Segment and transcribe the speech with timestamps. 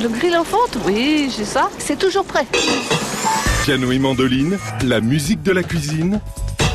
[0.00, 1.68] Le grill en fonte, oui, j'ai ça.
[1.78, 2.46] C'est toujours prêt.
[3.64, 6.20] Piano et mandoline, la musique de la cuisine.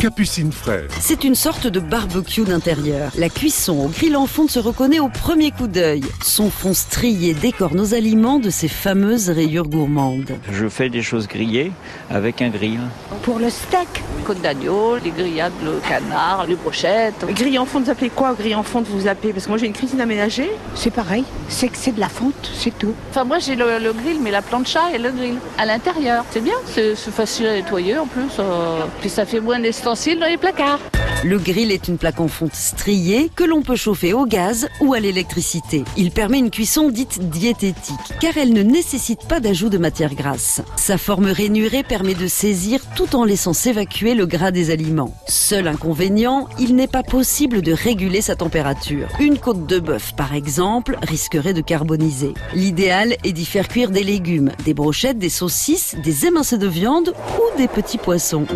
[0.00, 0.88] Capucine Frère.
[0.98, 3.10] C'est une sorte de barbecue d'intérieur.
[3.18, 6.02] La cuisson au grill en fonte se reconnaît au premier coup d'œil.
[6.24, 10.32] Son fond strié décore nos aliments de ses fameuses rayures gourmandes.
[10.50, 11.72] Je fais des choses grillées
[12.08, 12.80] avec un grill.
[13.24, 13.88] Pour le steak,
[14.24, 17.26] côte d'agneau, les grillades, le canard, les brochettes.
[17.34, 19.34] Grille en fonte, vous appelez quoi grille en fonte vous appelez?
[19.34, 20.50] Parce que moi j'ai une cuisine aménagée.
[20.76, 22.94] C'est pareil, c'est que c'est de la fonte, c'est tout.
[23.10, 26.24] Enfin, moi j'ai le, le grill, mais la plancha et le grill à l'intérieur.
[26.30, 28.22] C'est bien, c'est facile à nettoyer en plus.
[28.38, 29.58] euh, puis ça fait moins
[29.90, 30.78] d'ustensiles dans les placards.
[31.22, 34.94] Le grill est une plaque en fonte striée que l'on peut chauffer au gaz ou
[34.94, 35.84] à l'électricité.
[35.98, 40.62] Il permet une cuisson dite diététique car elle ne nécessite pas d'ajout de matière grasse.
[40.76, 45.14] Sa forme rainurée permet de saisir tout en laissant s'évacuer le gras des aliments.
[45.28, 49.08] Seul inconvénient, il n'est pas possible de réguler sa température.
[49.20, 52.32] Une côte de bœuf par exemple risquerait de carboniser.
[52.54, 57.12] L'idéal est d'y faire cuire des légumes, des brochettes, des saucisses, des émincés de viande
[57.36, 58.46] ou des petits poissons.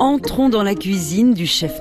[0.00, 1.80] Entrons dans la cuisine du chef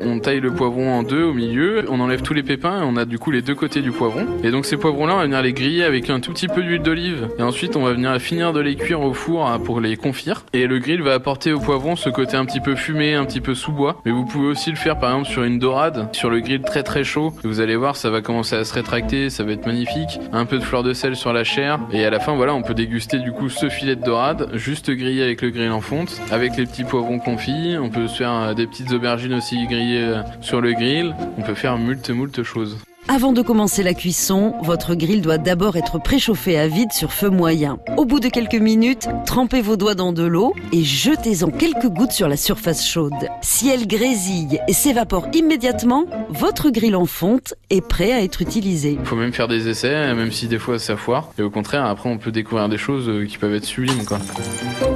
[0.00, 2.96] On taille le poivron en deux au milieu, on enlève tous les pépins et on
[2.96, 4.26] a du coup les deux côtés du poivron.
[4.44, 6.82] Et donc ces poivrons-là, on va venir les griller avec un tout petit peu d'huile
[6.82, 7.28] d'olive.
[7.38, 10.44] Et ensuite, on va venir finir de les cuire au four hein, pour les confire.
[10.52, 13.40] Et le grill va apporter au poivron ce côté un petit peu fumé, un petit
[13.40, 14.00] peu sous-bois.
[14.04, 16.82] Mais vous pouvez aussi le faire par exemple sur une dorade, sur le grill très
[16.82, 17.32] très chaud.
[17.44, 20.18] Vous allez voir, ça va commencer à se rétracter, ça va être magnifique.
[20.32, 21.80] Un peu de fleur de sel sur la chair.
[21.92, 24.90] Et à la fin, voilà, on peut déguster du coup ce filet de dorade, juste
[24.90, 27.76] grillé avec le grill en fonte, avec les petits poivrons confits.
[27.80, 31.14] On peut se faire euh, des petites aubergines aussi grillées euh, sur le grill.
[31.38, 32.78] On peut faire moult moult choses.
[33.12, 37.28] Avant de commencer la cuisson, votre grill doit d'abord être préchauffé à vide sur feu
[37.28, 37.80] moyen.
[37.96, 42.12] Au bout de quelques minutes, trempez vos doigts dans de l'eau et jetez-en quelques gouttes
[42.12, 43.28] sur la surface chaude.
[43.42, 48.96] Si elle grésille et s'évapore immédiatement, votre grill en fonte est prêt à être utilisé.
[49.02, 51.30] Faut même faire des essais, même si des fois ça foire.
[51.36, 54.20] Et au contraire, après on peut découvrir des choses euh, qui peuvent être sublimes quoi.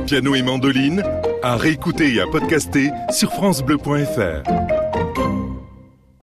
[0.06, 1.02] Piano et mandoline,
[1.42, 4.73] à réécouter et à podcaster sur FranceBleu.fr.